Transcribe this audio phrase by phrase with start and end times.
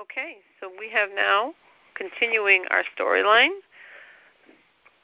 [0.00, 1.52] Okay, so we have now
[1.94, 3.60] continuing our storyline.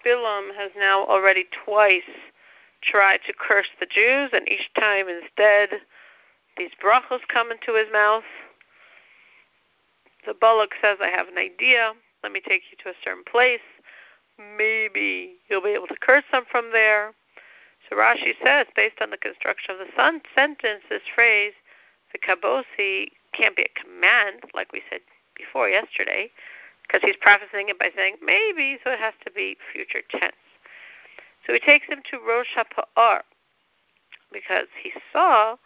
[0.04, 2.08] Bilam has now already twice
[2.82, 5.80] tried to curse the Jews, and each time instead
[6.56, 8.24] these brachos come into his mouth.
[10.26, 11.92] The Balak says, I have an idea.
[12.22, 13.64] Let me take you to a certain place.
[14.38, 17.12] Maybe you'll be able to curse them from there.
[17.88, 21.52] So Rashi says, based on the construction of the sentence, this phrase,
[22.12, 25.00] the kabosi, can't be a command, like we said
[25.36, 26.30] before yesterday,
[26.82, 30.32] because he's prefacing it by saying maybe, so it has to be future tense.
[31.46, 33.22] So he takes him to Rosh HaPa'ar,
[34.32, 35.56] because he saw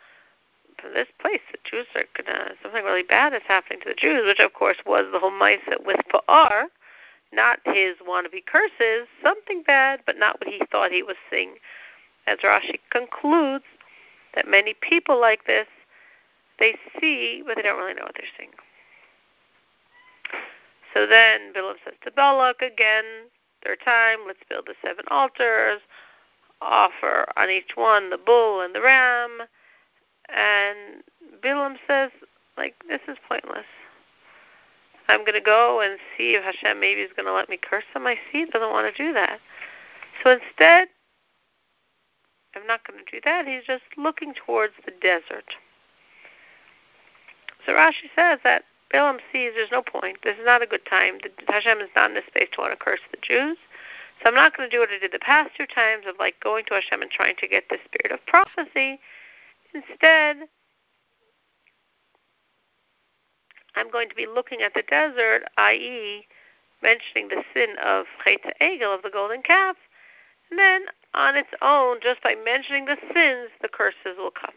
[0.81, 4.25] from this place the Jews are gonna something really bad is happening to the Jews,
[4.27, 6.67] which of course was the whole Misa with Pa'ar,
[7.33, 11.55] not his wannabe curses, something bad, but not what he thought he was seeing.
[12.27, 13.65] As Rashi concludes
[14.35, 15.67] that many people like this,
[16.63, 18.53] they see, but they don't really know what they're seeing.
[20.95, 23.05] So then Bilam says to Balak again,
[23.65, 25.81] third time, let's build the seven altars,
[26.61, 29.41] offer on each one the bull and the ram.
[30.29, 31.03] And
[31.43, 32.11] Bilam says,
[32.57, 33.67] like, this is pointless.
[35.09, 37.85] I'm going to go and see if Hashem maybe is going to let me curse
[37.93, 38.07] him.
[38.07, 39.41] I see he doesn't want to do that.
[40.23, 40.89] So instead,
[42.55, 43.49] I'm not going to do that.
[43.49, 45.57] He's just looking towards the desert.
[47.67, 50.19] So Rashi says that Balaam sees there's no point.
[50.23, 51.19] This is not a good time.
[51.23, 53.57] The, Hashem is not in a space to want to curse the Jews.
[54.21, 56.39] So I'm not going to do what I did the past two times of like
[56.41, 59.01] going to Hashem and trying to get the spirit of prophecy.
[59.75, 60.49] Instead,
[63.75, 66.27] I'm going to be looking at the desert, i.e.,
[66.83, 69.77] mentioning the sin of Chet Egel, of the golden calf,
[70.51, 70.83] and then
[71.15, 74.55] on its own, just by mentioning the sins, the curses will come.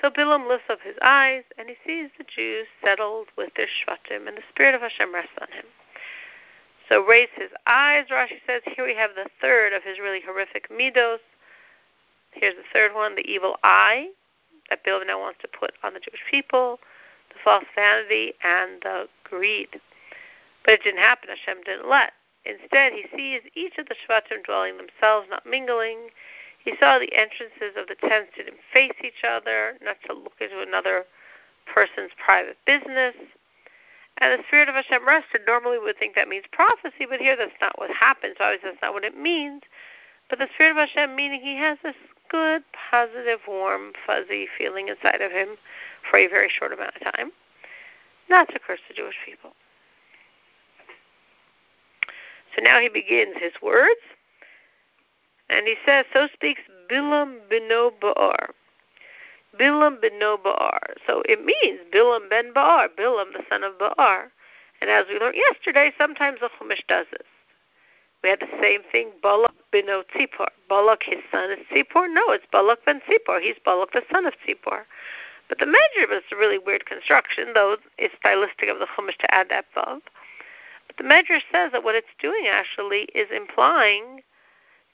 [0.00, 4.28] So Bilam lifts up his eyes, and he sees the Jews settled with their shvatim,
[4.28, 5.64] and the Spirit of Hashem rests on him.
[6.88, 8.62] So raise his eyes, Rashi says.
[8.64, 11.18] Here we have the third of his really horrific midos.
[12.32, 14.08] Here's the third one, the evil eye
[14.70, 16.78] that Bilam now wants to put on the Jewish people,
[17.30, 19.80] the false vanity, and the greed.
[20.64, 21.30] But it didn't happen.
[21.30, 22.12] Hashem didn't let.
[22.44, 26.10] Instead, he sees each of the shvatim dwelling themselves, not mingling.
[26.66, 30.60] He saw the entrances of the tents didn't face each other, not to look into
[30.60, 31.04] another
[31.72, 33.14] person's private business.
[34.18, 35.42] And the Spirit of Hashem rested.
[35.46, 38.34] Normally we would think that means prophecy, but here that's not what happens.
[38.36, 39.62] so obviously that's not what it means.
[40.28, 41.94] But the Spirit of Hashem meaning he has this
[42.30, 45.54] good, positive, warm, fuzzy feeling inside of him
[46.10, 47.30] for a very short amount of time.
[48.28, 49.52] Not to curse the Jewish people.
[52.56, 54.02] So now he begins his words.
[55.48, 58.50] And he says, so speaks Bilam beno Ba'ar.
[59.58, 60.94] Bilam beno Ba'ar.
[61.06, 64.30] So it means Bilam ben Ba'ar, Bilam the son of Ba'ar.
[64.80, 67.26] And as we learned yesterday, sometimes the Chumash does this.
[68.22, 70.48] We had the same thing, Balak beno Tzipor.
[70.68, 72.12] Balak, his son, is Tzipor?
[72.12, 73.40] No, it's Balak ben Tzipor.
[73.40, 74.82] He's Balak, the son of Tzipor.
[75.48, 79.32] But the Medrash is a really weird construction, though it's stylistic of the Chumash to
[79.32, 80.00] add that vav.
[80.88, 84.22] But the Medrash says that what it's doing actually is implying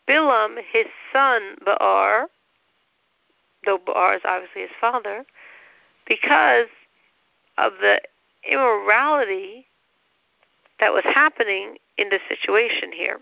[0.09, 2.29] Bilam, his son Baar,
[3.65, 5.25] though Baar is obviously his father,
[6.07, 6.69] because
[7.59, 8.01] of the
[8.51, 9.67] immorality
[10.81, 13.21] that was happening in the situation here.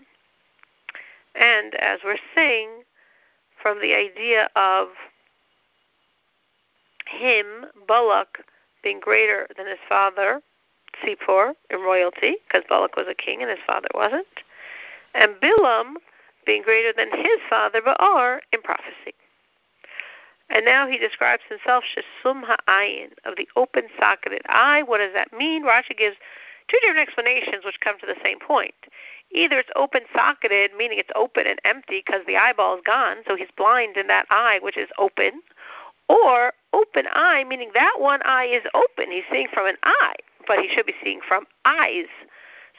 [1.35, 2.69] And as we're saying,
[3.61, 4.89] from the idea of
[7.05, 8.43] him, Balak,
[8.83, 10.41] being greater than his father,
[11.03, 14.25] Tzipor, in royalty, because Balak was a king and his father wasn't,
[15.13, 15.95] and Bilam
[16.45, 19.13] being greater than his father Baar in prophecy.
[20.49, 24.83] And now he describes himself Shesum Ha'ayin, of the open socketed eye.
[24.83, 25.63] What does that mean?
[25.63, 26.17] Rashi gives
[26.67, 28.75] two different explanations which come to the same point.
[29.31, 33.35] Either it's open socketed, meaning it's open and empty because the eyeball is gone, so
[33.35, 35.41] he's blind in that eye which is open,
[36.09, 39.09] or open eye, meaning that one eye is open.
[39.09, 40.15] He's seeing from an eye,
[40.47, 42.11] but he should be seeing from eyes.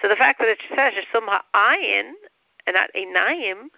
[0.02, 2.12] So the fact that it says Shesum Ha'ayin,
[2.66, 3.70] and not a naim,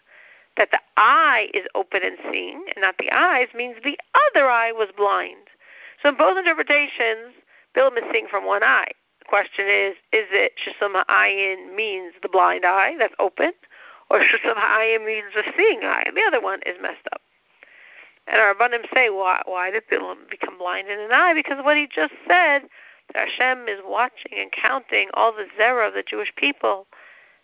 [0.56, 4.72] that the eye is open and seeing and not the eyes means the other eye
[4.72, 5.48] was blind.
[6.02, 7.34] So in both interpretations,
[7.76, 8.92] Bilam is seeing from one eye.
[9.20, 13.52] The question is, is it Shesum Ayin means the blind eye that's open,
[14.10, 16.04] or Shesum Ayin means the seeing eye?
[16.06, 17.20] And the other one is messed up.
[18.26, 21.34] And our Rabbanim say, why, why did Bilam become blind in an eye?
[21.34, 22.62] Because what he just said,
[23.12, 26.87] that Hashem is watching and counting all the zera of the Jewish people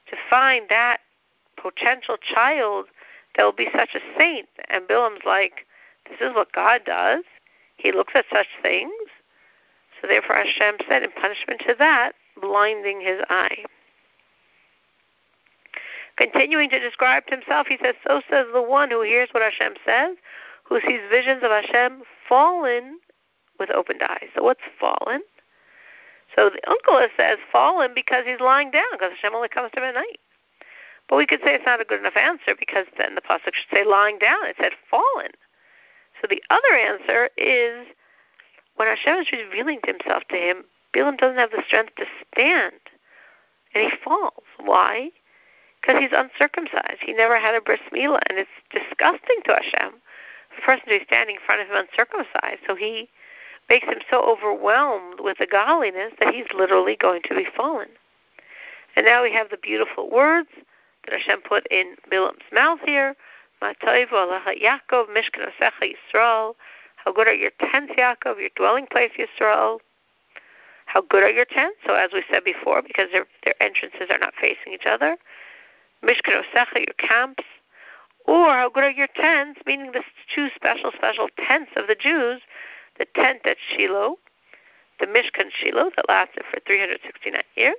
[0.09, 1.01] to find that
[1.63, 2.87] potential child
[3.37, 4.49] that will be such a saint.
[4.69, 5.67] And Bilam's like,
[6.09, 7.25] this is what God does.
[7.77, 8.93] He looks at such things.
[10.01, 13.65] So therefore Hashem said, in punishment to that, blinding his eye.
[16.17, 20.17] Continuing to describe himself, he says, So says the one who hears what Hashem says,
[20.65, 22.99] who sees visions of Hashem fallen
[23.59, 24.29] with opened eyes.
[24.37, 25.23] So what's fallen?
[26.37, 29.85] So the uncle says fallen because he's lying down, because Hashem only comes to him
[29.85, 30.21] at night.
[31.11, 33.75] But we could say it's not a good enough answer because then the pasuk should
[33.75, 34.47] say lying down.
[34.47, 35.33] It said fallen.
[36.23, 37.89] So the other answer is
[38.77, 40.65] when Hashem is revealing himself to him,
[40.95, 42.79] Bilam doesn't have the strength to stand,
[43.75, 44.45] and he falls.
[44.61, 45.11] Why?
[45.81, 47.03] Because he's uncircumcised.
[47.05, 50.01] He never had a bris milah, and it's disgusting to Hashem
[50.59, 52.61] a person be standing in front of him uncircumcised.
[52.67, 53.09] So he
[53.69, 57.89] makes him so overwhelmed with the godliness that he's literally going to be fallen.
[58.97, 60.49] And now we have the beautiful words
[61.11, 63.17] that Hashem put in Bilam's mouth here.
[65.83, 66.55] Yisrael.
[66.97, 69.81] How good are your tents, Yaakov, your dwelling place, Yisrael.
[70.87, 71.77] How good are your tents?
[71.87, 75.17] So as we said before, because their, their entrances are not facing each other.
[76.05, 77.45] Mishkanosecha, your camps.
[78.27, 80.03] Or how good are your tents, meaning the
[80.35, 82.43] two special, special tents of the Jews,
[82.99, 84.17] the tent at Shiloh,
[85.01, 87.75] the Mishkan Shiloh that lasted for 369 years,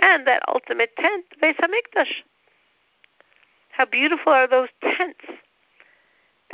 [0.00, 2.22] and that ultimate tent, Beis Hamikdash.
[3.72, 5.24] How beautiful are those tents.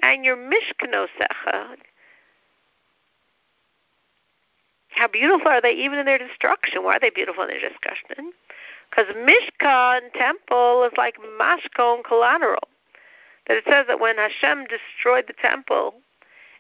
[0.03, 1.77] And your Mishkanosecha,
[4.91, 6.85] how beautiful are they even in their destruction?
[6.85, 8.33] Why are they beautiful in their destruction?
[8.91, 12.69] Because Mishkan temple is like Mashkon collateral.
[13.47, 15.95] That it says that when Hashem destroyed the temple,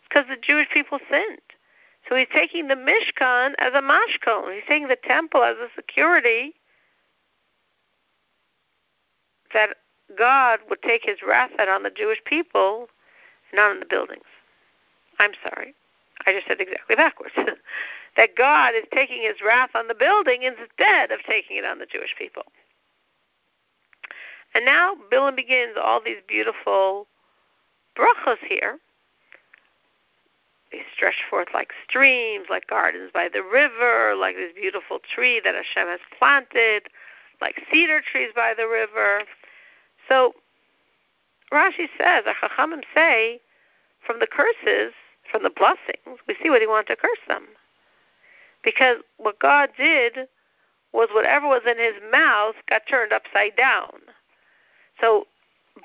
[0.08, 1.38] because the Jewish people sinned.
[2.08, 4.54] So he's taking the Mishkan as a Mashkon.
[4.54, 6.54] He's taking the temple as a security
[9.52, 9.76] that
[10.16, 12.88] God would take his wrath out on the Jewish people,
[13.52, 14.24] not on the buildings.
[15.18, 15.74] I'm sorry.
[16.26, 17.34] I just said exactly backwards.
[18.16, 21.86] that God is taking his wrath on the building instead of taking it on the
[21.86, 22.42] Jewish people.
[24.54, 27.06] And now Bilam begins all these beautiful
[27.96, 28.78] brachos here.
[30.72, 35.54] They stretch forth like streams, like gardens by the river, like this beautiful tree that
[35.54, 36.88] Hashem has planted,
[37.40, 39.22] like cedar trees by the river.
[41.68, 43.40] Rashi says, our Chachamim say,
[44.06, 44.92] from the curses,
[45.30, 47.44] from the blessings, we see what he wanted to curse them.
[48.64, 50.28] Because what God did
[50.92, 54.00] was whatever was in his mouth got turned upside down.
[55.00, 55.26] So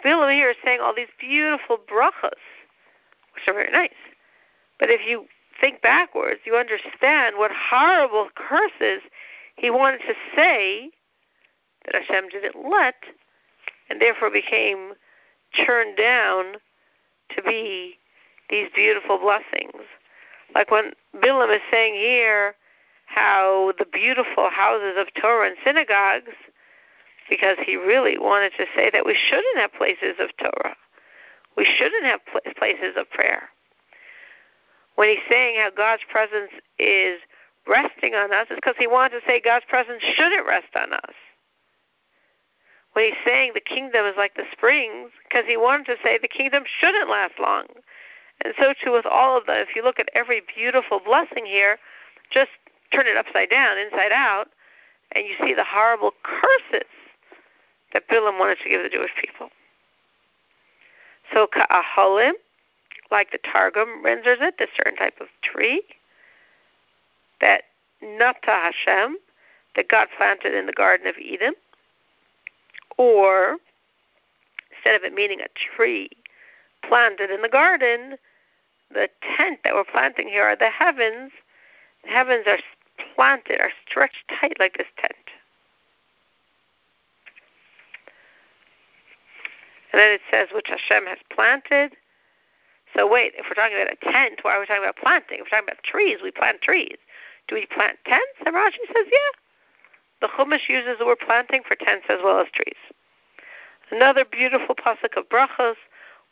[0.04, 2.40] Bilam here is saying all these beautiful brachas,
[3.34, 3.90] which are very nice.
[4.80, 5.26] But if you
[5.60, 9.02] think backwards, you understand what horrible curses
[9.56, 10.90] he wanted to say
[11.86, 12.96] that Hashem didn't let
[13.90, 14.94] and therefore became
[15.54, 16.56] churned down
[17.36, 17.96] to be
[18.50, 19.84] these beautiful blessings.
[20.54, 22.56] Like when Bilam is saying here
[23.06, 26.36] how the beautiful houses of Torah and synagogues,
[27.30, 30.76] because he really wanted to say that we shouldn't have places of Torah.
[31.56, 32.20] We shouldn't have
[32.58, 33.50] places of prayer.
[34.96, 37.20] When he's saying how God's presence is
[37.68, 41.16] resting on us, it's because he wanted to say God's presence shouldn't rest on us
[42.94, 46.28] when he's saying the kingdom is like the springs, because he wanted to say the
[46.28, 47.66] kingdom shouldn't last long.
[48.44, 51.78] And so too with all of the, if you look at every beautiful blessing here,
[52.32, 52.52] just
[52.94, 54.48] turn it upside down, inside out,
[55.14, 56.88] and you see the horrible curses
[57.94, 59.50] that Bilam wanted to give the Jewish people.
[61.32, 62.34] So ka'aholim,
[63.12, 65.84] like the Targum renders it, this certain type of tree
[67.42, 67.64] that
[68.02, 69.18] Nata Hashem,
[69.76, 71.54] that God planted in the Garden of Eden,
[72.98, 73.58] or,
[74.76, 76.10] instead of it meaning a tree
[76.88, 78.18] planted in the garden,
[78.92, 81.32] the tent that we're planting here are the heavens.
[82.04, 82.60] The heavens are
[83.16, 85.14] planted, are stretched tight like this tent.
[89.92, 91.96] And then it says, which Hashem has planted.
[92.96, 95.40] So wait, if we're talking about a tent, why are we talking about planting?
[95.40, 96.98] If we're talking about trees, we plant trees.
[97.48, 98.42] Do we plant tents?
[98.46, 99.43] And Rashi says, yeah.
[100.24, 102.80] The Chumash uses the word planting for tents as well as trees.
[103.92, 105.76] Another beautiful pasuk of brachos.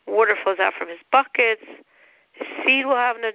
[0.06, 1.66] Water flows out from his buckets.
[2.32, 3.30] His seed will have an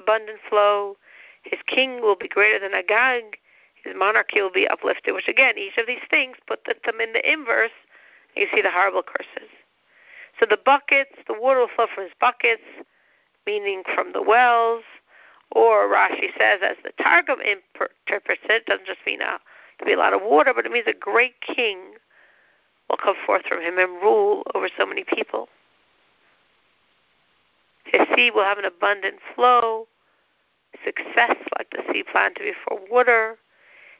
[0.00, 0.96] abundant flow.
[1.42, 3.36] His king will be greater than Agag.
[3.84, 5.12] His monarchy will be uplifted.
[5.12, 7.76] Which again, each of these things put them in the inverse.
[8.34, 9.50] And you see the horrible curses.
[10.40, 12.64] So the buckets, the water will flow from his buckets,
[13.46, 14.84] meaning from the wells.
[15.52, 19.38] Or Rashi says, as the Targum interprets it, doesn't just mean a
[19.78, 21.78] to be a lot of water, but it means a great king
[22.88, 25.48] will come forth from him and rule over so many people.
[27.84, 29.86] His seed will have an abundant flow,
[30.84, 33.38] success like the sea planted before water.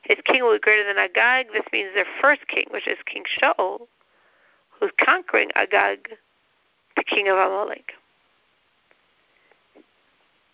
[0.03, 1.49] His king will be greater than Agag.
[1.53, 3.87] This means their first king, which is King Shaul,
[4.71, 6.11] who's conquering Agag,
[6.97, 7.93] the king of Amalek.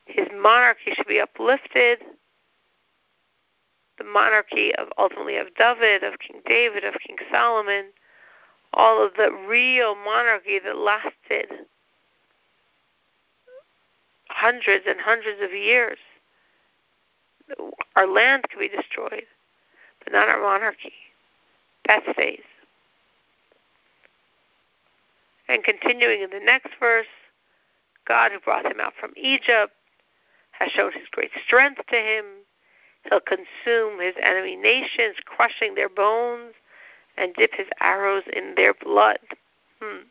[0.07, 1.99] His monarchy should be uplifted.
[3.99, 7.87] The monarchy of ultimately of David, of King David, of King Solomon,
[8.73, 11.47] all of the real monarchy that lasted
[14.29, 15.99] hundreds and hundreds of years.
[17.95, 19.25] Our land could be destroyed,
[20.03, 20.93] but not our monarchy.
[21.87, 22.41] That stays.
[25.49, 27.07] And continuing in the next verse,
[28.09, 29.73] God who brought him out from Egypt
[30.53, 32.25] has shown his great strength to him.
[33.09, 36.55] He'll consume his enemy nations, crushing their bones,
[37.17, 39.19] and dip his arrows in their blood.
[39.81, 40.03] Hmm.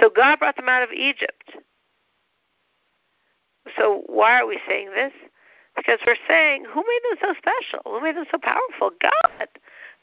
[0.00, 1.56] So God brought them out of Egypt.
[3.76, 5.12] So why are we saying this?
[5.76, 7.82] Because we're saying, who made them so special?
[7.84, 8.90] Who made them so powerful?
[9.00, 9.48] God.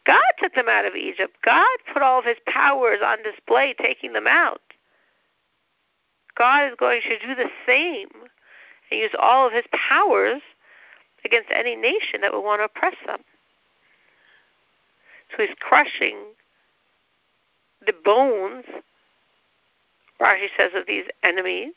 [0.05, 1.35] God took them out of Egypt.
[1.43, 4.61] God put all of his powers on display, taking them out.
[6.37, 8.09] God is going to do the same
[8.91, 10.41] and use all of his powers
[11.25, 13.19] against any nation that would want to oppress them.
[15.31, 16.17] So he's crushing
[17.85, 18.65] the bones,
[20.21, 21.73] Rashi says, of these enemies.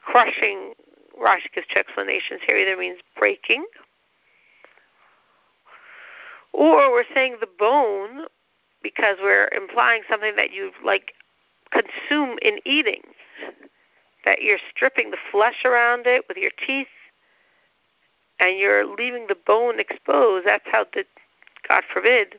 [0.00, 0.72] Crushing,
[1.20, 3.64] Rashi gives two explanations here, either means breaking,
[6.52, 8.26] or we're saying the bone
[8.82, 11.14] because we're implying something that you like
[11.72, 13.02] consume in eating
[14.24, 16.86] that you're stripping the flesh around it with your teeth
[18.40, 20.46] and you're leaving the bone exposed.
[20.46, 21.04] That's how the
[21.68, 22.36] God forbid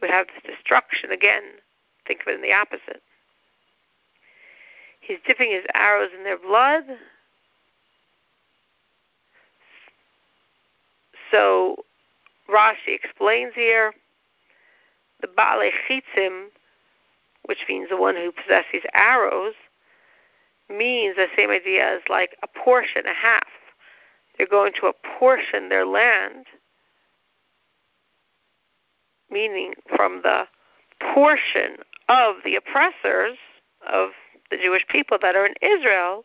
[0.00, 1.42] we would have this destruction again.
[2.06, 3.02] Think of it in the opposite.
[5.00, 6.84] He's dipping his arrows in their blood.
[11.30, 11.84] So
[12.48, 13.92] Rashi explains here
[15.20, 16.46] the Bale Chitzim,
[17.44, 19.54] which means the one who possesses arrows,
[20.68, 23.46] means the same idea as like a portion, a half.
[24.38, 26.46] They're going to apportion their land,
[29.30, 30.44] meaning from the
[31.12, 31.78] portion
[32.08, 33.36] of the oppressors
[33.86, 34.10] of
[34.50, 36.24] the Jewish people that are in Israel,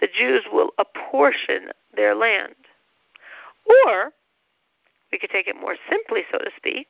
[0.00, 2.54] the Jews will apportion their land.
[3.86, 4.12] Or,
[5.10, 6.88] we could take it more simply, so to speak,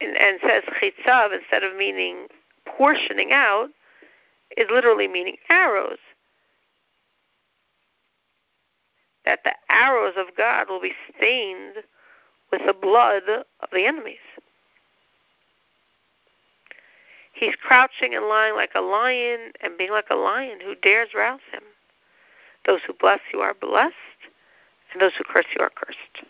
[0.00, 2.26] and, and says chitzav instead of meaning
[2.64, 3.68] portioning out,
[4.56, 5.98] is literally meaning arrows.
[9.26, 11.74] That the arrows of God will be stained
[12.50, 14.16] with the blood of the enemies.
[17.32, 21.40] He's crouching and lying like a lion and being like a lion who dares rouse
[21.52, 21.62] him.
[22.64, 23.94] Those who bless you are blessed,
[24.92, 26.26] and those who curse you are cursed.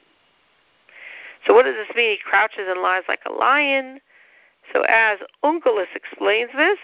[1.47, 2.13] So what does this mean?
[2.13, 4.01] He crouches and lies like a lion.
[4.73, 6.79] So as Onkelos explains this,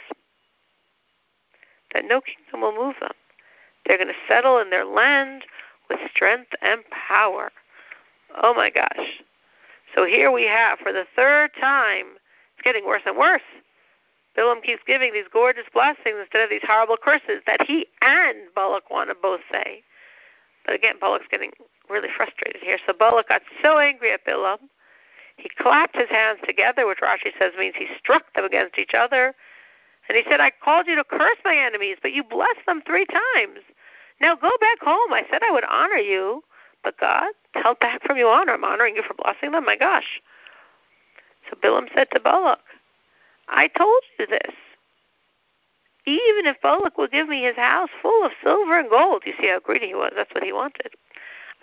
[1.92, 3.12] that no kingdom will move them.
[3.84, 5.42] They're going to settle in their land
[6.00, 7.50] with strength and power.
[8.42, 9.22] Oh my gosh.
[9.94, 12.06] So here we have, for the third time,
[12.54, 13.42] it's getting worse and worse.
[14.36, 18.90] Bilam keeps giving these gorgeous blessings instead of these horrible curses that he and Balak
[18.90, 19.82] want to both say.
[20.64, 21.52] But again, Balak's getting
[21.90, 22.78] really frustrated here.
[22.86, 24.58] So Balak got so angry at Bilam,
[25.36, 29.34] he clapped his hands together, which Rashi says means he struck them against each other,
[30.08, 33.06] and he said, I called you to curse my enemies, but you blessed them three
[33.06, 33.60] times.
[34.22, 35.12] Now go back home.
[35.12, 36.44] I said I would honor you,
[36.84, 38.54] but God held back from you honor.
[38.54, 39.64] I'm honoring you for blessing them.
[39.64, 40.22] My gosh.
[41.50, 42.60] So Bilam said to Balak,
[43.48, 44.54] I told you this.
[46.06, 49.48] Even if Balak will give me his house full of silver and gold, you see
[49.48, 50.12] how greedy he was.
[50.14, 50.94] That's what he wanted.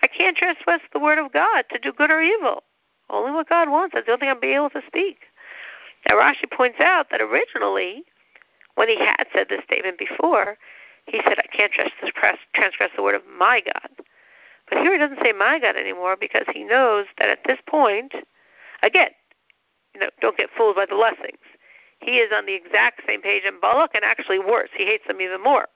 [0.04, 2.64] I can't transgress the word of God to do good or evil.
[3.10, 3.94] Only what God wants.
[3.94, 5.20] That's the only thing I'll be able to speak.
[6.08, 8.04] Now Rashi points out that originally
[8.76, 10.58] when he had said this statement before,
[11.10, 13.90] he said, I can't transgress the word of my God.
[14.70, 18.14] But here he doesn't say my God anymore because he knows that at this point,
[18.84, 19.10] again,
[19.94, 21.40] you know, don't get fooled by the blessings.
[22.00, 24.70] He is on the exact same page in Balak and actually worse.
[24.76, 25.68] He hates them even more.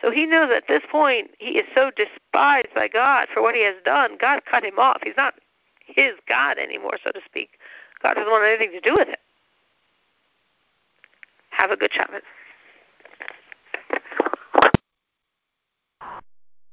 [0.00, 3.62] So he knows at this point he is so despised by God for what he
[3.62, 4.16] has done.
[4.20, 5.00] God cut him off.
[5.02, 5.34] He's not
[5.84, 7.58] his God anymore, so to speak.
[8.02, 9.16] God doesn't want anything to do with him.
[11.50, 12.22] Have a good Shabbos.